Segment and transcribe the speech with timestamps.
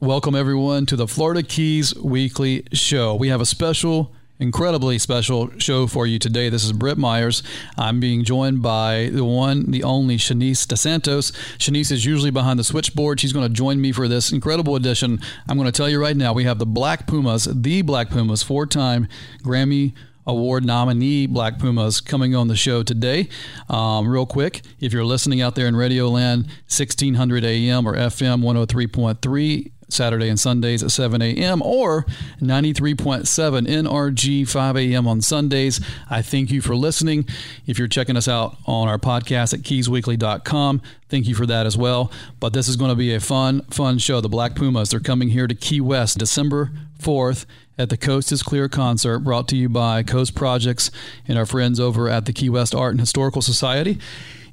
[0.00, 3.16] Welcome, everyone, to the Florida Keys Weekly Show.
[3.16, 6.48] We have a special, incredibly special show for you today.
[6.48, 7.42] This is Britt Myers.
[7.76, 11.32] I'm being joined by the one, the only Shanice DeSantos.
[11.58, 13.18] Shanice is usually behind the switchboard.
[13.18, 15.18] She's going to join me for this incredible edition.
[15.48, 18.44] I'm going to tell you right now, we have the Black Pumas, the Black Pumas,
[18.44, 19.08] four time
[19.42, 19.94] Grammy
[20.28, 23.28] Award nominee Black Pumas coming on the show today.
[23.68, 28.44] Um, real quick, if you're listening out there in Radio Land, 1600 AM or FM
[28.44, 31.62] 103.3, Saturday and Sundays at 7 a.m.
[31.62, 32.04] or
[32.40, 35.06] 93.7 NRG 5 a.m.
[35.06, 35.80] on Sundays.
[36.10, 37.26] I thank you for listening.
[37.66, 41.76] If you're checking us out on our podcast at keysweekly.com, thank you for that as
[41.76, 42.12] well.
[42.40, 44.20] But this is going to be a fun, fun show.
[44.20, 46.70] The Black Pumas, they're coming here to Key West December
[47.00, 47.46] 4th
[47.78, 50.90] at the Coast is Clear concert brought to you by Coast Projects
[51.28, 53.98] and our friends over at the Key West Art and Historical Society.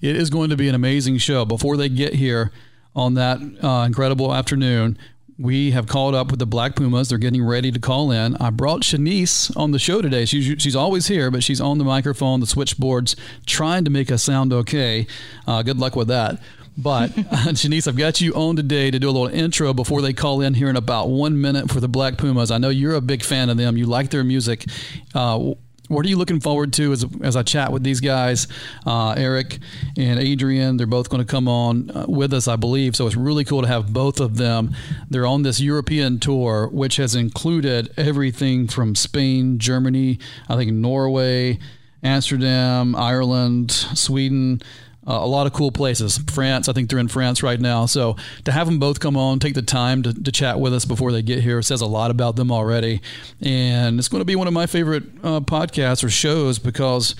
[0.01, 1.43] It is going to be an amazing show.
[1.43, 2.51] Before they get here
[2.95, 4.97] on that uh, incredible afternoon,
[5.37, 7.09] we have called up with the Black Pumas.
[7.09, 8.35] They're getting ready to call in.
[8.37, 10.25] I brought Shanice on the show today.
[10.25, 14.23] She's, she's always here, but she's on the microphone, the switchboards, trying to make us
[14.23, 15.07] sound okay.
[15.45, 16.41] Uh, good luck with that.
[16.77, 20.41] But Shanice, I've got you on today to do a little intro before they call
[20.41, 22.51] in here in about one minute for the Black Pumas.
[22.51, 23.77] I know you're a big fan of them.
[23.77, 24.65] You like their music.
[25.13, 25.53] Uh,
[25.87, 28.47] what are you looking forward to as, as I chat with these guys?
[28.85, 29.59] Uh, Eric
[29.97, 32.95] and Adrian, they're both going to come on uh, with us, I believe.
[32.95, 34.75] So it's really cool to have both of them.
[35.09, 40.19] They're on this European tour, which has included everything from Spain, Germany,
[40.49, 41.59] I think Norway,
[42.03, 44.61] Amsterdam, Ireland, Sweden.
[45.07, 46.17] Uh, a lot of cool places.
[46.17, 47.85] France, I think they're in France right now.
[47.85, 50.83] So to have them both come on, take the time to, to chat with us
[50.83, 53.01] before they get here says a lot about them already.
[53.41, 57.15] And it's going to be one of my favorite uh, podcasts or shows because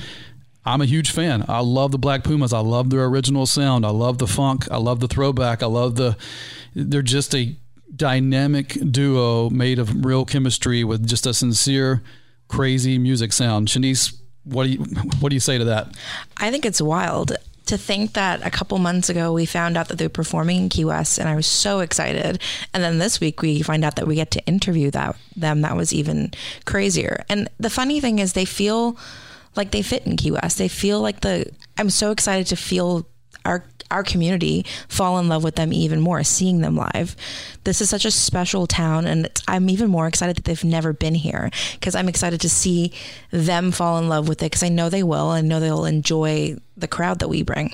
[0.66, 1.46] I'm a huge fan.
[1.48, 2.54] I love the Black Pumas.
[2.54, 3.86] I love their original sound.
[3.86, 4.68] I love the funk.
[4.72, 5.62] I love the throwback.
[5.62, 6.18] I love the.
[6.74, 7.56] They're just a
[7.96, 12.02] dynamic duo made of real chemistry with just a sincere,
[12.48, 13.68] crazy music sound.
[13.68, 14.80] Shanice, what do you
[15.20, 15.96] what do you say to that?
[16.38, 19.98] I think it's wild to think that a couple months ago we found out that
[19.98, 22.42] they were performing in Key West, and I was so excited.
[22.74, 25.62] And then this week we find out that we get to interview that them.
[25.62, 26.32] That was even
[26.66, 27.24] crazier.
[27.30, 28.98] And the funny thing is, they feel
[29.56, 30.58] like they fit in Key West.
[30.58, 31.52] They feel like the.
[31.78, 33.08] I'm so excited to feel
[33.44, 37.16] our our community fall in love with them even more seeing them live
[37.64, 41.16] this is such a special town and i'm even more excited that they've never been
[41.16, 42.92] here because i'm excited to see
[43.32, 46.56] them fall in love with it because i know they will and know they'll enjoy
[46.76, 47.74] the crowd that we bring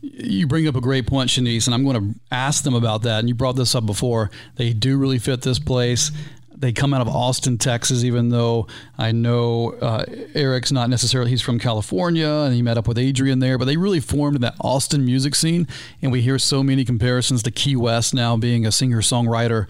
[0.00, 3.18] you bring up a great point, Shanice, and I'm going to ask them about that.
[3.18, 4.30] And you brought this up before.
[4.56, 6.10] They do really fit this place
[6.58, 10.04] they come out of Austin, Texas, even though I know uh,
[10.34, 13.76] Eric's not necessarily, he's from California and he met up with Adrian there, but they
[13.76, 15.68] really formed that Austin music scene.
[16.02, 19.66] And we hear so many comparisons to Key West now being a singer songwriter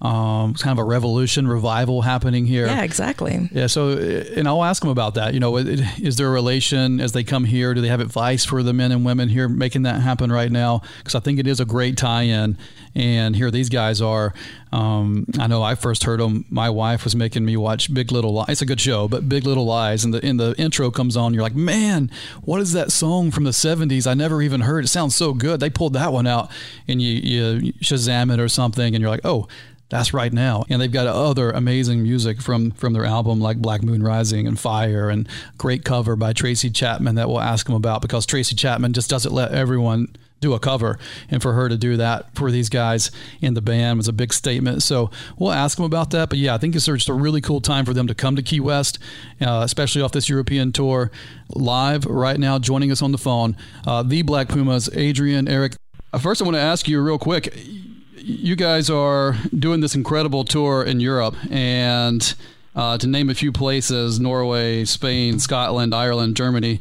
[0.00, 2.66] um, it's kind of a revolution revival happening here.
[2.66, 3.48] Yeah, exactly.
[3.52, 3.66] Yeah.
[3.66, 5.34] So, and I'll ask them about that.
[5.34, 7.74] You know, is there a relation as they come here?
[7.74, 10.82] Do they have advice for the men and women here making that happen right now?
[10.98, 12.56] Because I think it is a great tie-in.
[12.94, 14.34] And here these guys are.
[14.70, 16.44] Um, I know I first heard them.
[16.50, 18.48] My wife was making me watch Big Little Lies.
[18.48, 21.32] It's a good show, but Big Little Lies, and the in the intro comes on.
[21.32, 22.10] You're like, man,
[22.42, 24.06] what is that song from the '70s?
[24.06, 24.84] I never even heard.
[24.84, 25.60] It sounds so good.
[25.60, 26.50] They pulled that one out,
[26.86, 27.12] and you
[27.60, 29.48] you Shazam it or something, and you're like, oh
[29.88, 30.64] that's right now.
[30.68, 34.58] And they've got other amazing music from from their album like Black Moon Rising and
[34.58, 38.92] Fire and great cover by Tracy Chapman that we'll ask them about because Tracy Chapman
[38.92, 40.98] just doesn't let everyone do a cover.
[41.30, 43.10] And for her to do that for these guys
[43.40, 44.82] in the band was a big statement.
[44.82, 46.28] So we'll ask them about that.
[46.28, 48.42] But yeah i think it's just a really cool time for them to come to
[48.42, 48.98] key west
[49.40, 51.10] uh, especially off this european tour
[51.54, 53.56] live right now joining us on the phone.
[53.86, 55.74] Uh, the black pumas adrian eric.
[56.12, 57.54] Uh, first i want to ask you real quick
[58.28, 62.34] you guys are doing this incredible tour in Europe, and
[62.76, 66.78] uh, to name a few places Norway, Spain, Scotland, Ireland, Germany.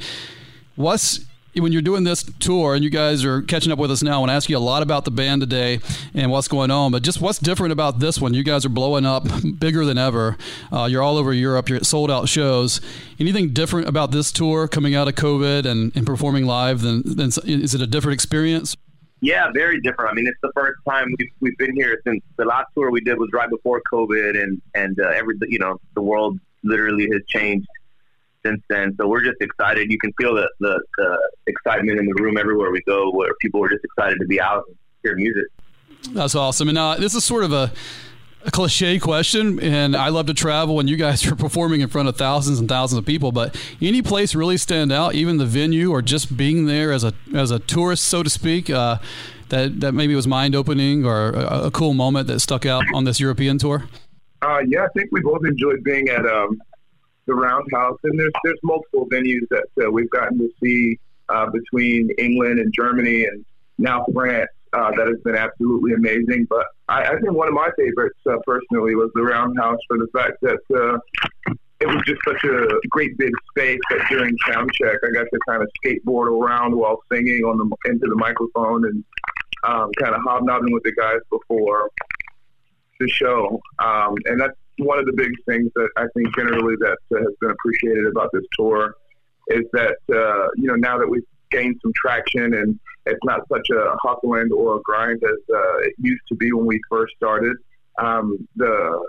[0.76, 1.22] What's
[1.56, 4.20] when you're doing this tour and you guys are catching up with us now, I
[4.20, 5.80] want to ask you a lot about the band today
[6.14, 8.36] and what's going on, but just what's different about this one?
[8.36, 9.26] You guys are blowing up
[9.58, 10.38] bigger than ever.
[10.72, 11.70] Uh, you're all over Europe.
[11.70, 12.80] You're at sold out shows.
[13.20, 17.32] Anything different about this tour coming out of COVID and, and performing live than, than
[17.46, 18.76] is it a different experience?
[19.20, 20.12] Yeah, very different.
[20.12, 23.02] I mean, it's the first time we've, we've been here since the last tour we
[23.02, 27.22] did was right before COVID, and and uh, every you know the world literally has
[27.28, 27.68] changed
[28.46, 28.96] since then.
[29.00, 29.92] So we're just excited.
[29.92, 31.18] You can feel the, the, the
[31.48, 34.64] excitement in the room everywhere we go, where people are just excited to be out
[34.68, 35.46] and hear music.
[36.12, 36.70] That's awesome.
[36.70, 37.72] And uh, this is sort of a
[38.48, 42.08] a cliche question, and I love to travel, and you guys are performing in front
[42.08, 43.32] of thousands and thousands of people.
[43.32, 47.14] But any place really stand out, even the venue or just being there as a
[47.36, 48.70] as a tourist, so to speak.
[48.70, 48.98] Uh,
[49.50, 53.06] that that maybe was mind opening or a, a, cool moment that stuck out on
[53.06, 53.86] this European tour?
[54.42, 56.62] Uh, yeah, I think we both enjoyed being at um,
[57.28, 61.00] the Roundhouse, and there's there's multiple venues that uh, we've gotten to see
[61.30, 63.46] uh, between England and Germany and
[63.78, 64.50] now France.
[64.78, 66.46] Uh, that has been absolutely amazing.
[66.50, 70.08] But I, I think one of my favorites uh, personally was the Roundhouse for the
[70.14, 71.00] fact that uh,
[71.80, 75.40] it was just such a great big space that during sound check I got to
[75.48, 79.04] kind of skateboard around while singing on the into the microphone and
[79.64, 81.90] um, kind of hobnobbing with the guys before
[83.00, 83.60] the show.
[83.80, 87.34] Um, and that's one of the big things that I think generally that uh, has
[87.42, 88.94] been appreciated about this tour
[89.48, 93.68] is that uh, you know now that we've gained some traction and it's not such
[93.72, 97.16] a hustle and or a grind as uh, it used to be when we first
[97.16, 97.56] started.
[97.98, 99.06] Um, the,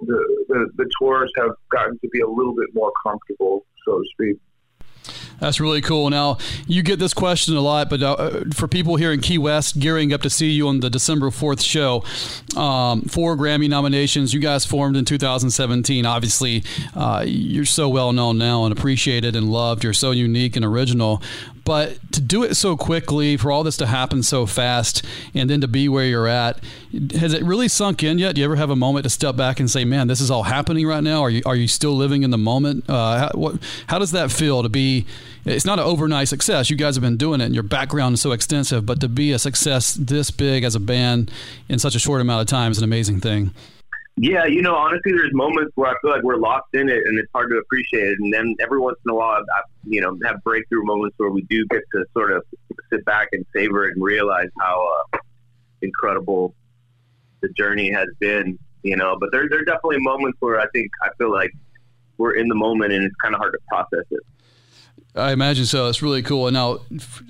[0.00, 4.04] the the the tours have gotten to be a little bit more comfortable, so to
[4.12, 4.38] speak.
[5.40, 6.10] That's really cool.
[6.10, 9.78] Now, you get this question a lot, but uh, for people here in Key West
[9.78, 12.04] gearing up to see you on the December 4th show,
[12.60, 14.34] um, four Grammy nominations.
[14.34, 16.04] You guys formed in 2017.
[16.04, 16.62] Obviously,
[16.94, 19.82] uh, you're so well known now and appreciated and loved.
[19.82, 21.22] You're so unique and original.
[21.70, 25.60] But to do it so quickly, for all this to happen so fast, and then
[25.60, 26.58] to be where you're at,
[27.12, 28.34] has it really sunk in yet?
[28.34, 30.42] Do you ever have a moment to step back and say, "Man, this is all
[30.42, 31.22] happening right now"?
[31.22, 32.90] Are you are you still living in the moment?
[32.90, 33.54] Uh, how, what,
[33.86, 35.06] how does that feel to be?
[35.44, 36.70] It's not an overnight success.
[36.70, 38.84] You guys have been doing it, and your background is so extensive.
[38.84, 41.30] But to be a success this big as a band
[41.68, 43.52] in such a short amount of time is an amazing thing.
[44.22, 47.18] Yeah, you know, honestly, there's moments where I feel like we're lost in it, and
[47.18, 48.18] it's hard to appreciate it.
[48.20, 51.40] And then every once in a while, I, you know, have breakthrough moments where we
[51.48, 52.42] do get to sort of
[52.92, 55.18] sit back and savor it and realize how uh,
[55.80, 56.54] incredible
[57.40, 58.58] the journey has been.
[58.82, 61.54] You know, but there, there are definitely moments where I think I feel like
[62.18, 64.20] we're in the moment, and it's kind of hard to process it.
[65.16, 65.88] I imagine so.
[65.88, 66.46] It's really cool.
[66.46, 66.78] And now,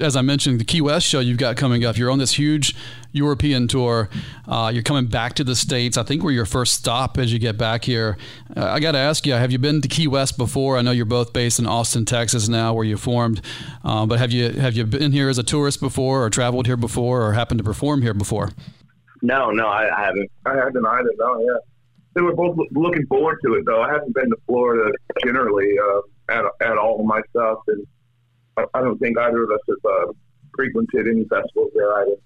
[0.00, 1.96] as I mentioned, the Key West show you've got coming up.
[1.96, 2.74] You're on this huge
[3.12, 4.10] European tour.
[4.46, 5.96] Uh, you're coming back to the states.
[5.96, 8.18] I think we're your first stop as you get back here.
[8.54, 10.76] Uh, I got to ask you: Have you been to Key West before?
[10.76, 13.40] I know you're both based in Austin, Texas, now, where you formed.
[13.82, 16.76] Um, but have you have you been here as a tourist before, or traveled here
[16.76, 18.50] before, or happened to perform here before?
[19.22, 20.30] No, no, I, I haven't.
[20.44, 21.10] I haven't either.
[21.18, 21.58] No, yeah.
[22.14, 23.82] They were both looking forward to it, though.
[23.82, 24.90] I haven't been to Florida
[25.24, 25.68] generally.
[25.78, 26.00] Uh,
[26.30, 27.86] at, at all myself, and
[28.56, 30.12] I, I don't think either of us have uh,
[30.54, 32.16] frequented any festivals there either.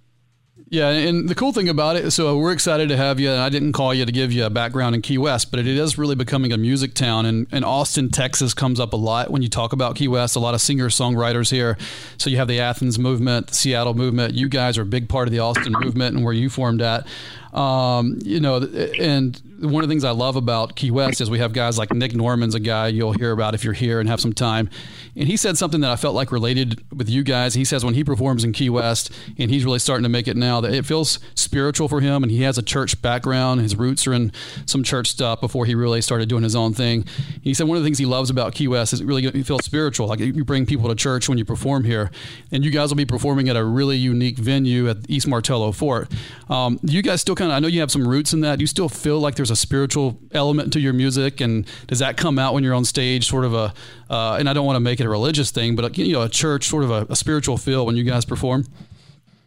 [0.69, 3.31] Yeah, and the cool thing about it, so we're excited to have you.
[3.31, 5.67] And I didn't call you to give you a background in Key West, but it
[5.67, 7.27] is really becoming a music town.
[7.27, 10.37] And, and Austin, Texas comes up a lot when you talk about Key West.
[10.37, 11.77] A lot of singer songwriters here.
[12.19, 14.35] So you have the Athens movement, the Seattle movement.
[14.35, 17.07] You guys are a big part of the Austin movement and where you formed at.
[17.53, 18.57] Um, you know,
[18.99, 21.93] and one of the things I love about Key West is we have guys like
[21.93, 24.69] Nick Norman's a guy you'll hear about if you're here and have some time.
[25.15, 27.55] And he said something that I felt like related with you guys.
[27.55, 30.37] He says when he performs in Key West, and he's really starting to make it
[30.45, 32.23] now, that it feels spiritual for him.
[32.23, 33.61] And he has a church background.
[33.61, 34.31] His roots are in
[34.67, 37.05] some church stuff before he really started doing his own thing.
[37.43, 39.65] He said one of the things he loves about Key West is it really feels
[39.65, 40.07] spiritual.
[40.07, 42.11] Like you bring people to church when you perform here.
[42.53, 46.13] And you guys will be performing at a really unique venue at East Martello Fort.
[46.51, 48.59] Um, you guys still kind of, I know you have some roots in that.
[48.59, 51.41] Do you still feel like there's a spiritual element to your music?
[51.41, 53.73] And does that come out when you're on stage, sort of a,
[54.11, 56.29] uh, and I don't want to make it a religious thing, but, you know, a
[56.29, 58.67] church, sort of a, a spiritual feel when you guys perform?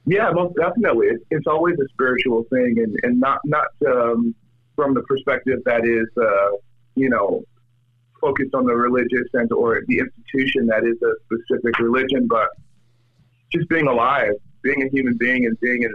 [0.07, 1.09] Yeah, most definitely.
[1.31, 4.33] It's always a spiritual thing and, and not, not um,
[4.75, 6.55] from the perspective that is, uh,
[6.95, 7.43] you know,
[8.21, 12.47] focused on the religious and or the institution that is a specific religion, but
[13.51, 14.31] just being alive,
[14.61, 15.93] being a human being and being in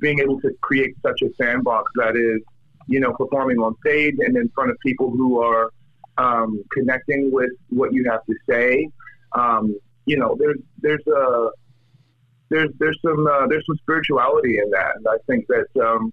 [0.00, 2.40] being able to create such a sandbox that is,
[2.86, 5.70] you know, performing on stage and in front of people who are
[6.16, 8.88] um, connecting with what you have to say.
[9.32, 11.50] Um, you know, there's there's a
[12.50, 16.12] there's there's some uh, there's some spirituality in that, and I think that um,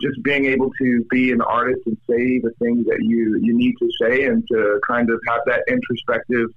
[0.00, 3.74] just being able to be an artist and say the things that you you need
[3.78, 6.48] to say, and to kind of have that introspective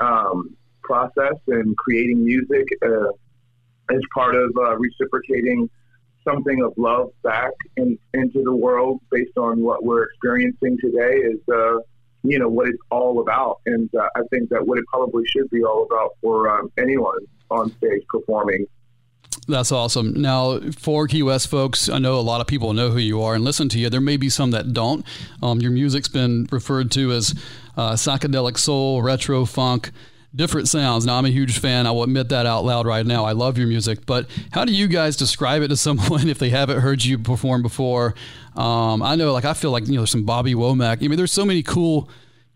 [0.00, 3.10] um, process and creating music uh,
[3.90, 5.68] as part of uh, reciprocating
[6.26, 11.40] something of love back in, into the world based on what we're experiencing today is,
[11.52, 11.78] uh,
[12.22, 13.60] you know, what it's all about.
[13.66, 17.18] And uh, I think that what it probably should be all about for um, anyone
[17.50, 18.66] on stage performing.
[19.48, 20.20] That's awesome.
[20.20, 23.34] Now, for Key West folks, I know a lot of people know who you are
[23.34, 23.90] and listen to you.
[23.90, 25.04] There may be some that don't.
[25.42, 27.34] Um, your music's been referred to as
[27.76, 29.90] uh, psychedelic soul, retro funk
[30.34, 31.06] different sounds.
[31.06, 31.86] Now, I'm a huge fan.
[31.86, 33.24] I will admit that out loud right now.
[33.24, 36.50] I love your music, but how do you guys describe it to someone if they
[36.50, 38.14] haven't heard you perform before?
[38.56, 41.04] Um, I know, like, I feel like, you know, there's some Bobby Womack.
[41.04, 42.08] I mean, there's so many cool,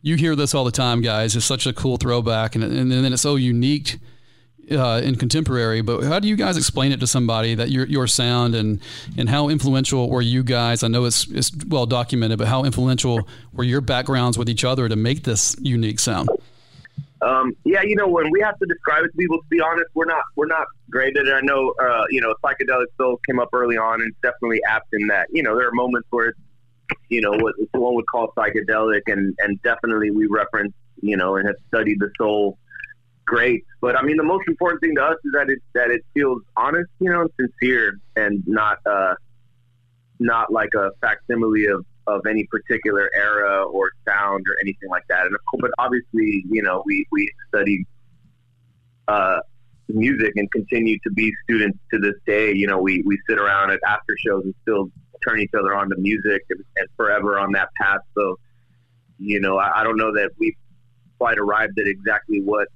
[0.02, 1.35] you hear this all the time, guys.
[1.35, 3.99] It's such a cool throwback, and, and then it's so unique.
[4.71, 8.07] uh, in contemporary, but how do you guys explain it to somebody that your your
[8.07, 8.81] sound and
[9.19, 10.83] and how influential were you guys?
[10.83, 14.88] I know it's it's well documented, but how influential were your backgrounds with each other
[14.88, 16.31] to make this unique sound?
[17.25, 19.87] Um, yeah, you know, when we have to describe it to people, to be honest,
[19.95, 21.33] we're not we're not great at it.
[21.33, 24.88] I know, uh, you know, psychedelic soul came up early on, and it's definitely apt
[24.93, 25.28] in that.
[25.33, 26.38] You know, there are moments where it's,
[27.09, 31.47] you know, what one would call psychedelic, and and definitely we reference, you know, and
[31.47, 32.59] have studied the soul
[33.26, 33.64] great.
[33.81, 36.43] But I mean, the most important thing to us is that it that it feels
[36.57, 39.14] honest, you know, sincere, and not uh,
[40.19, 45.27] not like a facsimile of of any particular era or sound or anything like that.
[45.27, 47.87] And of course, but obviously, you know, we we study
[49.09, 49.39] uh,
[49.89, 52.53] music and continue to be students to this day.
[52.53, 54.91] You know, we we sit around at after shows and still
[55.27, 58.01] turn each other on to music and, and forever on that path.
[58.17, 58.39] So,
[59.19, 60.57] you know, I, I don't know that we've
[61.19, 62.69] quite arrived at exactly what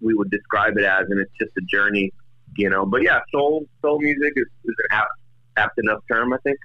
[0.00, 2.12] we would describe it as, and it's just a journey,
[2.56, 2.84] you know.
[2.84, 5.10] But yeah, soul soul music is, is an apt,
[5.56, 6.58] apt enough term, I think.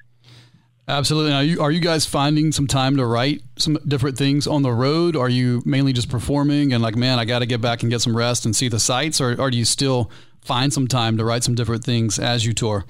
[0.87, 1.31] Absolutely.
[1.31, 4.61] Now, are you, are you guys finding some time to write some different things on
[4.61, 5.15] the road?
[5.15, 8.01] Are you mainly just performing and like, man, I got to get back and get
[8.01, 10.11] some rest and see the sights, or, or do you still
[10.41, 12.85] find some time to write some different things as you tour?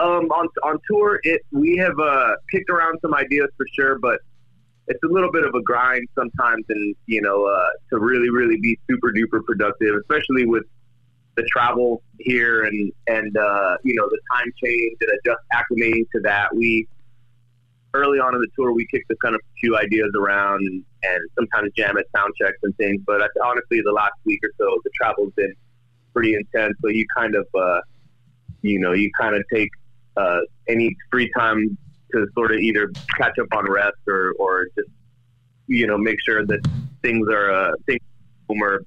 [0.00, 4.20] Um, on on tour, it we have uh, kicked around some ideas for sure, but
[4.86, 8.60] it's a little bit of a grind sometimes, and you know, uh, to really, really
[8.60, 10.64] be super duper productive, especially with
[11.38, 16.20] the travel here and and uh, you know the time change and adjust acclimating to
[16.22, 16.54] that.
[16.54, 16.86] We
[17.94, 21.20] early on in the tour we kicked a kind of few ideas around and, and
[21.36, 23.00] sometimes jam at sound checks and things.
[23.06, 25.54] But I, honestly, the last week or so, the travel's been
[26.12, 26.74] pretty intense.
[26.82, 27.80] So you kind of uh,
[28.62, 29.70] you know you kind of take
[30.16, 31.78] uh, any free time
[32.12, 34.88] to sort of either catch up on rest or, or just
[35.68, 36.60] you know make sure that
[37.02, 38.00] things are uh, things
[38.60, 38.80] are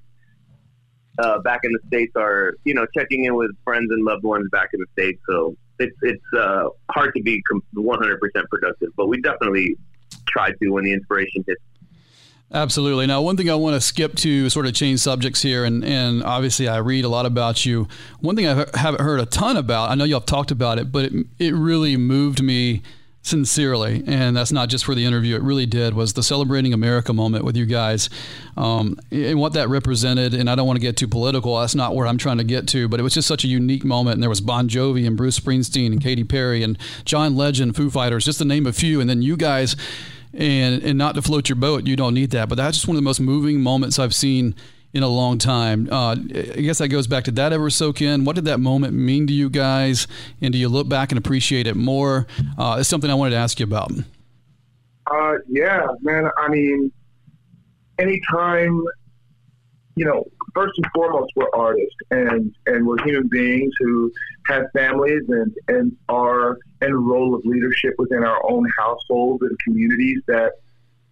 [1.18, 4.48] uh, back in the states are you know checking in with friends and loved ones
[4.50, 5.20] back in the states.
[5.28, 7.42] So it's it's uh, hard to be
[7.72, 9.76] 100 percent productive, but we definitely
[10.28, 11.60] try to when the inspiration hits.
[12.54, 13.06] Absolutely.
[13.06, 16.22] Now, one thing I want to skip to sort of change subjects here, and, and
[16.22, 17.88] obviously I read a lot about you.
[18.20, 20.92] One thing I haven't heard a ton about, I know y'all have talked about it,
[20.92, 22.82] but it, it really moved me
[23.22, 25.36] sincerely, and that's not just for the interview.
[25.36, 28.10] It really did was the celebrating America moment with you guys,
[28.56, 30.34] um, and what that represented.
[30.34, 31.58] And I don't want to get too political.
[31.58, 32.88] That's not where I'm trying to get to.
[32.88, 34.14] But it was just such a unique moment.
[34.14, 37.90] And there was Bon Jovi and Bruce Springsteen and Katy Perry and John Legend, Foo
[37.90, 39.00] Fighters, just to name a few.
[39.00, 39.76] And then you guys,
[40.34, 41.86] and and not to float your boat.
[41.86, 42.48] You don't need that.
[42.48, 44.54] But that's just one of the most moving moments I've seen
[44.94, 45.88] in a long time.
[45.90, 48.24] Uh, I guess that goes back to that ever soak in?
[48.24, 50.06] What did that moment mean to you guys?
[50.40, 52.26] And do you look back and appreciate it more?
[52.58, 53.92] Uh, it's something I wanted to ask you about.
[55.10, 56.28] Uh, yeah, man.
[56.36, 56.92] I mean,
[57.98, 58.82] anytime,
[59.96, 64.12] you know, first and foremost, we're artists and, and we're human beings who
[64.46, 69.58] have families and, and are in a role of leadership within our own households and
[69.60, 70.52] communities that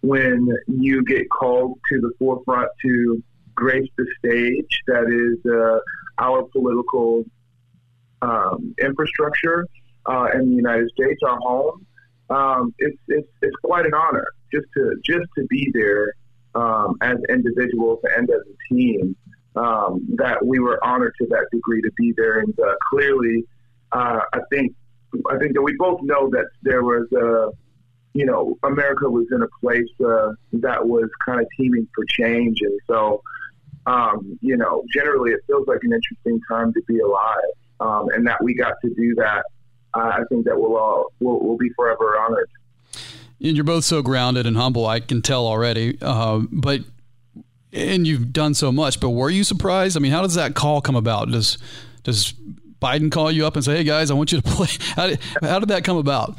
[0.01, 3.23] when you get called to the forefront to
[3.61, 5.79] grace the stage that is uh,
[6.17, 7.23] our political
[8.23, 9.67] um, infrastructure
[10.07, 11.85] uh, in the United States, our home.
[12.31, 16.13] Um, it's, it's, it's quite an honor just to just to be there
[16.55, 19.15] um, as individuals and as a team.
[19.53, 23.43] Um, that we were honored to that degree to be there, and uh, clearly,
[23.91, 24.73] uh, I think
[25.29, 27.51] I think that we both know that there was a uh,
[28.13, 32.59] you know, America was in a place uh, that was kind of teeming for change,
[32.61, 33.21] and so
[33.85, 37.37] um, you know, generally it feels like an interesting time to be alive,
[37.79, 39.43] um, and that we got to do that.
[39.93, 42.49] Uh, I think that we'll all we'll, we'll, be forever honored.
[43.43, 44.85] And you're both so grounded and humble.
[44.85, 45.97] I can tell already.
[46.01, 46.81] Uh, but
[47.73, 48.99] and you've done so much.
[48.99, 49.97] But were you surprised?
[49.97, 51.31] I mean, how does that call come about?
[51.31, 51.57] Does
[52.03, 52.33] does
[52.81, 54.67] Biden call you up and say, "Hey guys, I want you to play"?
[54.95, 56.37] How did, how did that come about?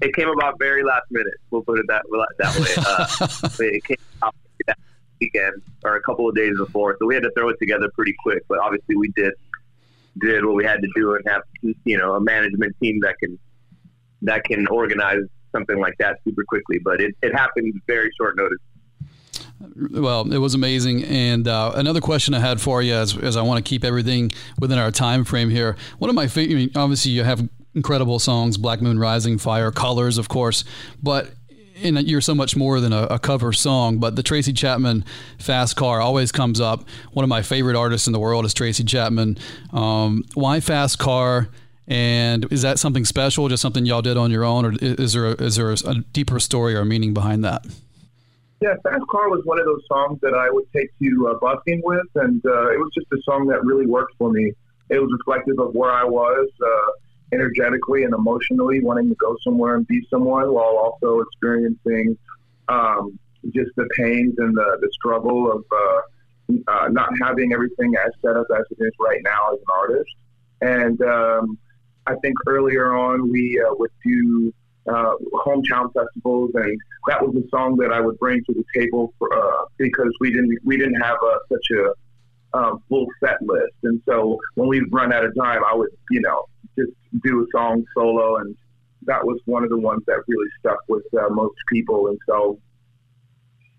[0.00, 1.34] It came about very last minute.
[1.50, 2.02] We'll put it that
[2.38, 2.74] that way.
[2.76, 4.34] Uh, it came out
[5.20, 8.14] weekend or a couple of days before, so we had to throw it together pretty
[8.22, 8.42] quick.
[8.48, 9.32] But obviously, we did
[10.20, 11.42] did what we had to do and have
[11.84, 13.38] you know a management team that can
[14.22, 15.22] that can organize
[15.52, 16.78] something like that super quickly.
[16.78, 18.58] But it, it happened very short notice.
[19.92, 21.04] Well, it was amazing.
[21.04, 24.32] And uh, another question I had for you, as, as I want to keep everything
[24.58, 25.76] within our time frame here.
[25.98, 29.70] One of my favorite, I mean, obviously, you have incredible songs, Black Moon Rising, Fire,
[29.70, 30.64] Colors, of course.
[31.02, 31.30] But
[31.82, 35.04] and you're so much more than a, a, cover song, but the Tracy Chapman
[35.38, 36.84] Fast Car always comes up.
[37.12, 39.38] One of my favorite artists in the world is Tracy Chapman.
[39.72, 41.48] Um, why Fast Car?
[41.86, 45.26] And is that something special, just something y'all did on your own, or is there
[45.26, 47.66] a, is there a deeper story or meaning behind that?
[48.60, 51.80] Yeah, Fast Car was one of those songs that I would take to uh, busking
[51.82, 54.52] with, and uh, it was just a song that really worked for me.
[54.88, 56.90] It was reflective of where I was uh,
[57.32, 62.16] energetically and emotionally, wanting to go somewhere and be someone, while also experiencing
[62.68, 63.18] um,
[63.54, 66.00] just the pains and the, the struggle of uh,
[66.68, 70.10] uh, not having everything as set up as it is right now as an artist.
[70.60, 71.58] And um,
[72.06, 74.52] I think earlier on we uh, would do
[74.88, 75.14] uh,
[75.46, 79.32] hometown festivals, and that was a song that I would bring to the table for,
[79.32, 84.02] uh, because we didn't we didn't have a, such a um, full set list, and
[84.06, 86.46] so when we run out of time, I would you know
[86.80, 88.56] just do a song solo, and
[89.02, 92.58] that was one of the ones that really stuck with uh, most people, and so.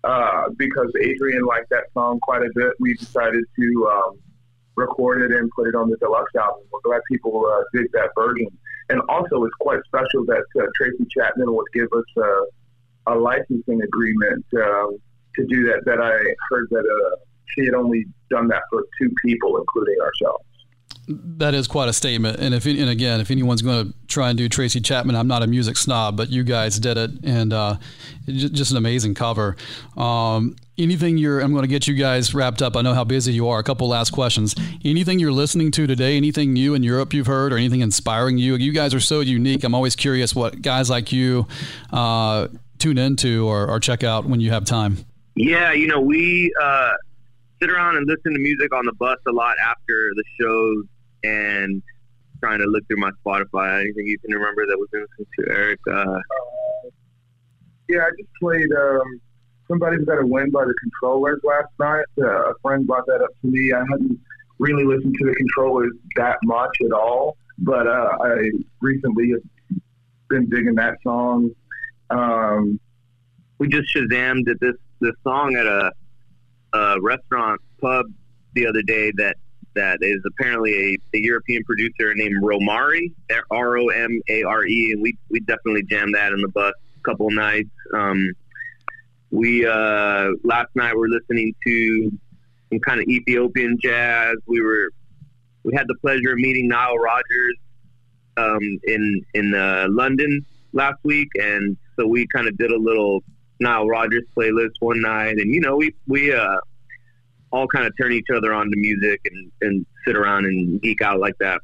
[0.04, 4.18] Uh, because Adrian liked that song quite a bit, we decided to um,
[4.74, 6.64] record it and put it on the deluxe album.
[6.72, 8.48] We're glad people uh, dig that version.
[8.88, 13.80] And also, it's quite special that uh, Tracy Chapman would give us a, a licensing
[13.80, 14.98] agreement um,
[15.36, 15.84] to do that.
[15.86, 16.16] That I
[16.50, 17.16] heard that uh,
[17.46, 20.44] she had only done that for two people, including ourselves
[21.38, 22.38] that is quite a statement.
[22.38, 25.42] And if and again, if anyone's going to try and do Tracy Chapman, I'm not
[25.42, 27.76] a music snob, but you guys did it, and uh,
[28.26, 29.56] just an amazing cover.
[29.96, 32.76] Um, anything you're, I'm going to get you guys wrapped up.
[32.76, 33.58] I know how busy you are.
[33.58, 34.54] A couple last questions.
[34.84, 36.16] Anything you're listening to today?
[36.16, 38.56] Anything new in Europe you've heard, or anything inspiring you?
[38.56, 39.64] You guys are so unique.
[39.64, 41.46] I'm always curious what guys like you
[41.92, 44.98] uh, tune into or, or, check out when you have time.
[45.36, 46.52] Yeah, you know we.
[46.62, 46.92] Uh
[47.62, 50.84] sit around and listen to music on the bus a lot after the shows
[51.24, 51.82] and
[52.40, 53.82] trying to look through my Spotify.
[53.82, 55.80] Anything you can remember that was interesting to Eric?
[55.88, 56.20] Uh, uh,
[57.88, 59.20] yeah, I just played um,
[59.68, 62.04] Somebody's Got to Win by the Controllers last night.
[62.18, 63.72] Uh, a friend brought that up to me.
[63.72, 64.18] I hadn't
[64.58, 68.50] really listened to the Controllers that much at all, but uh, I
[68.80, 69.80] recently have
[70.28, 71.50] been digging that song.
[72.10, 72.80] Um,
[73.58, 75.92] we just Shazammed this this song at a
[76.74, 78.06] a restaurant pub
[78.54, 79.36] the other day that
[79.74, 80.72] that is apparently
[81.12, 83.12] a, a European producer named Romare,
[83.50, 86.74] R O M A R E, and we we definitely jammed that in the bus
[86.96, 87.70] a couple nights.
[87.94, 88.32] Um,
[89.30, 92.12] we uh, last night we were listening to
[92.70, 94.36] some kind of Ethiopian jazz.
[94.46, 94.90] We were
[95.64, 97.56] we had the pleasure of meeting Nile Rodgers
[98.36, 103.22] um, in in uh, London last week, and so we kind of did a little
[103.60, 106.58] Nile Rodgers playlist one night, and you know we we uh,
[107.52, 111.02] all kind of turn each other on to music and, and sit around and geek
[111.02, 111.60] out like that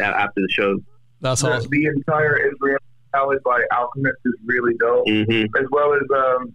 [0.00, 0.78] after the show.
[1.20, 1.70] That's the, awesome.
[1.70, 2.78] The entire Israel
[3.12, 5.44] ballad by Alchemist is really dope, mm-hmm.
[5.56, 6.54] as well as um,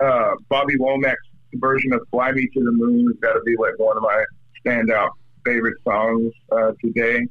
[0.00, 1.16] uh, Bobby Womack's
[1.54, 4.24] version of "Fly Me to the Moon" has got to be like one of my
[4.64, 5.10] standout
[5.44, 7.26] favorite songs uh, today.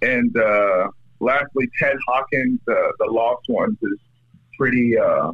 [0.00, 0.88] And uh,
[1.20, 3.98] lastly, Ted Hawkins, uh, "The Lost Ones" is
[4.58, 5.30] pretty uh,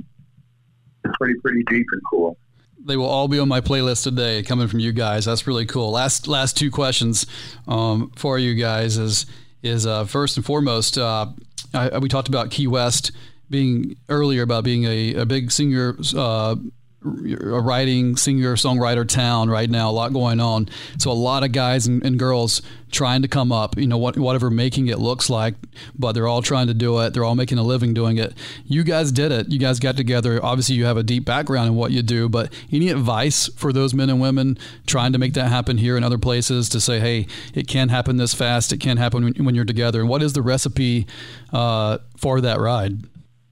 [1.18, 2.36] pretty pretty deep and cool.
[2.84, 5.24] They will all be on my playlist today, coming from you guys.
[5.24, 5.90] That's really cool.
[5.90, 7.26] Last last two questions
[7.66, 9.26] um, for you guys is
[9.62, 10.96] is uh, first and foremost.
[10.96, 11.26] Uh,
[11.74, 13.12] I, we talked about Key West
[13.50, 16.56] being earlier about being a, a big singer uh,
[17.04, 20.68] a writing singer songwriter town right now a lot going on.
[20.98, 24.18] So a lot of guys and, and, girls trying to come up you know what,
[24.18, 25.54] whatever making it looks like
[25.96, 27.14] but they're all trying to do it.
[27.14, 28.34] They're all making a living doing it.
[28.64, 29.52] You guys did it.
[29.52, 30.44] You guys got together.
[30.44, 33.94] Obviously you have a deep background in what you do but any advice for those
[33.94, 37.28] men and women trying to make that happen here in other places to say hey
[37.54, 38.72] it can happen this fast.
[38.72, 40.00] It can happen when, when you're together.
[40.00, 41.06] And what is the recipe
[41.52, 43.04] uh, for that ride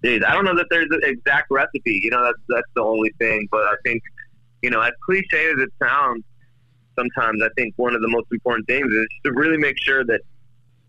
[0.07, 2.01] Jeez, I don't know that there's an exact recipe.
[2.01, 3.49] You know, that's that's the only thing.
[3.51, 4.03] But I think,
[4.63, 6.23] you know, as cliche as it sounds,
[6.97, 10.21] sometimes I think one of the most important things is to really make sure that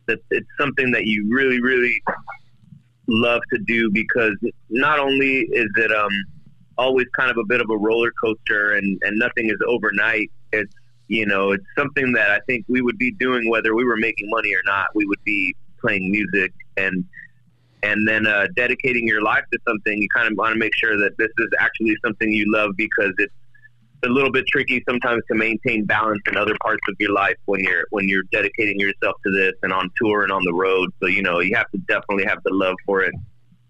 [0.06, 2.00] that it's something that you really, really
[3.08, 4.36] love to do because
[4.70, 6.12] not only is it um
[6.78, 10.30] always kind of a bit of a roller coaster and and nothing is overnight.
[10.54, 10.74] It's
[11.08, 14.30] you know, it's something that I think we would be doing whether we were making
[14.30, 14.90] money or not.
[14.94, 17.04] We would be playing music and
[17.84, 20.98] and then uh, dedicating your life to something, you kind of want to make sure
[20.98, 23.34] that this is actually something you love because it's
[24.04, 27.60] a little bit tricky sometimes to maintain balance in other parts of your life when
[27.62, 30.92] you're when you're dedicating yourself to this and on tour and on the road.
[31.02, 33.14] So you know you have to definitely have the love for it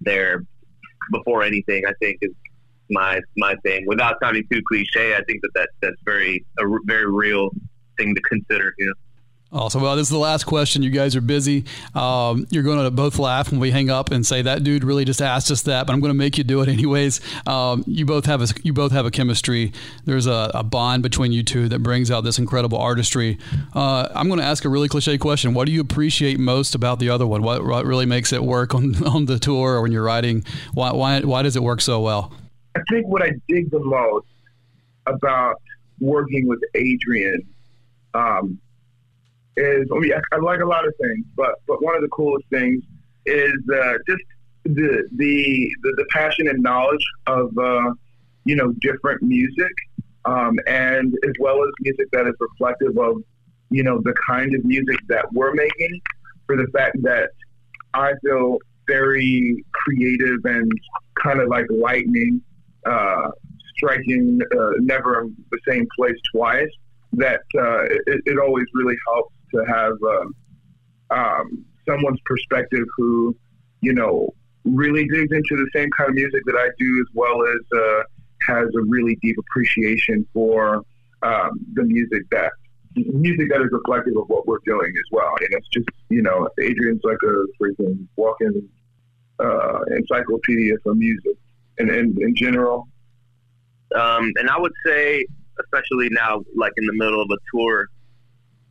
[0.01, 0.43] there
[1.11, 1.83] before anything.
[1.87, 2.31] I think is
[2.89, 3.85] my my thing.
[3.87, 7.49] Without sounding too cliche, I think that, that that's very a very real
[7.97, 8.73] thing to consider.
[8.77, 8.93] You know.
[9.49, 9.81] Awesome.
[9.81, 10.83] Well, this is the last question.
[10.83, 11.63] You guys are busy.
[11.95, 15.05] Um, you're going to both laugh when we hang up and say that dude really
[15.05, 17.21] just asked us that, but I'm going to make you do it anyways.
[17.47, 19.71] Um, you both have a you both have a chemistry.
[20.03, 23.37] There's a, a, bond between you two that brings out this incredible artistry.
[23.73, 25.53] Uh, I'm going to ask a really cliche question.
[25.53, 27.41] What do you appreciate most about the other one?
[27.41, 30.43] What, what really makes it work on on the tour or when you're writing?
[30.73, 32.33] Why why why does it work so well?
[32.75, 34.27] I think what I dig the most
[35.05, 35.61] about
[36.01, 37.47] working with Adrian
[38.13, 38.59] um,
[39.57, 42.07] is, I mean, I, I, like a lot of things, but but one of the
[42.09, 42.83] coolest things
[43.25, 44.23] is uh, just
[44.63, 47.91] the, the the the passion and knowledge of uh,
[48.45, 49.73] you know different music,
[50.25, 53.17] um, and as well as music that is reflective of
[53.69, 56.01] you know the kind of music that we're making.
[56.45, 57.31] For the fact that
[57.93, 60.71] I feel very creative and
[61.21, 62.41] kind of like lightning,
[62.85, 63.31] uh,
[63.75, 66.69] striking uh, never the same place twice.
[67.13, 73.35] That uh, it, it, always really helps to have uh, um, someone's perspective who,
[73.81, 74.33] you know,
[74.65, 78.03] really digs into the same kind of music that I do, as well as uh,
[78.47, 80.83] has a really deep appreciation for
[81.23, 82.51] um, the music that
[82.95, 85.35] music that is reflective of what we're doing as well.
[85.39, 88.67] And it's just, you know, Adrian's like a freaking walking
[89.39, 91.37] uh, encyclopedia for music
[91.77, 92.87] and in, general.
[93.95, 95.25] Um, and I would say,
[95.63, 97.87] especially now, like in the middle of a tour,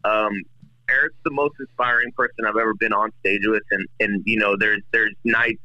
[0.05, 0.43] um,
[0.91, 3.63] Eric's the most inspiring person I've ever been on stage with.
[3.71, 5.61] And, and, you know, there's, there's nights,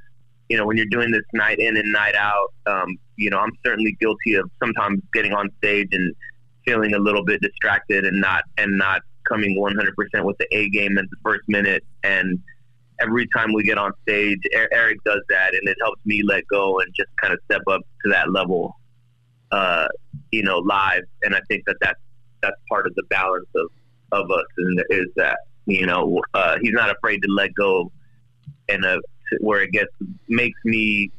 [0.49, 3.51] you know, when you're doing this night in and night out, um, you know, I'm
[3.65, 6.13] certainly guilty of sometimes getting on stage and
[6.65, 10.97] feeling a little bit distracted and not, and not coming 100% with the A game
[10.97, 11.83] at the first minute.
[12.03, 12.39] And
[12.99, 14.39] every time we get on stage,
[14.71, 17.81] Eric does that and it helps me let go and just kind of step up
[18.03, 18.75] to that level,
[19.51, 19.87] uh,
[20.31, 21.03] you know, live.
[21.21, 21.99] And I think that that's,
[22.41, 23.69] that's part of the balance of,
[24.11, 27.91] of us and is that you know uh, he's not afraid to let go
[28.69, 28.97] and uh,
[29.39, 29.91] where it gets
[30.27, 31.11] makes me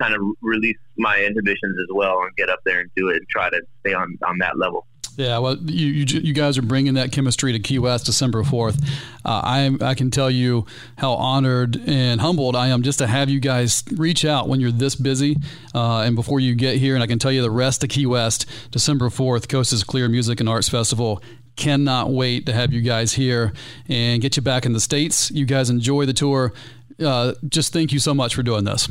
[0.00, 3.28] kind of release my inhibitions as well and get up there and do it and
[3.28, 4.86] try to stay on on that level.
[5.16, 8.80] Yeah, well, you, you, you guys are bringing that chemistry to Key West December fourth.
[9.24, 10.66] Uh, I I can tell you
[10.98, 14.72] how honored and humbled I am just to have you guys reach out when you're
[14.72, 15.36] this busy
[15.72, 16.94] uh, and before you get here.
[16.94, 20.08] And I can tell you the rest of Key West December fourth, Coast is Clear
[20.08, 21.22] Music and Arts Festival
[21.56, 23.52] cannot wait to have you guys here
[23.88, 25.30] and get you back in the States.
[25.30, 26.52] You guys enjoy the tour.
[26.98, 28.88] Uh, just thank you so much for doing this.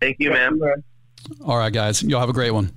[0.00, 0.60] Thank you, man.
[1.44, 2.02] All right, guys.
[2.02, 2.72] Y'all have a great one.